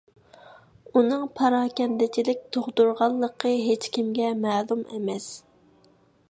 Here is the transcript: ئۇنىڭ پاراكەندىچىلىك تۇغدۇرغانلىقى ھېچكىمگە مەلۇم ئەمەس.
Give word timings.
ئۇنىڭ 1.01 1.25
پاراكەندىچىلىك 1.39 2.41
تۇغدۇرغانلىقى 2.57 3.53
ھېچكىمگە 3.67 4.33
مەلۇم 4.47 4.83
ئەمەس. 4.97 5.31